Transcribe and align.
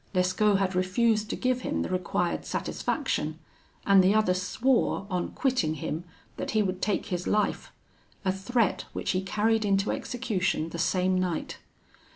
Lescaut 0.15 0.57
had 0.57 0.73
refused 0.73 1.29
to 1.29 1.35
give 1.35 1.61
him 1.61 1.83
the 1.83 1.89
required 1.89 2.43
satisfaction, 2.43 3.37
and 3.85 4.03
the 4.03 4.15
other 4.15 4.33
swore, 4.33 5.05
on 5.11 5.29
quitting 5.33 5.75
him, 5.75 6.05
that 6.37 6.51
he 6.57 6.63
would 6.63 6.81
take 6.81 7.05
his 7.13 7.27
life; 7.27 7.71
a 8.25 8.31
threat 8.31 8.85
which 8.93 9.11
he 9.11 9.21
carried 9.21 9.63
into 9.63 9.91
execution 9.91 10.69
the 10.69 10.79
same 10.79 11.19
night. 11.19 11.59